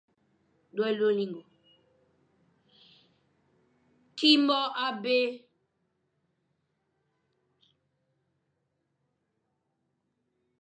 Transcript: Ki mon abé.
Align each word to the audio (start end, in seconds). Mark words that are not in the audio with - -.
Ki 4.17 4.31
mon 4.45 4.65
abé. 4.85 5.17